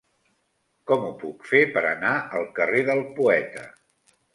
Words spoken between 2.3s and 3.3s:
al carrer del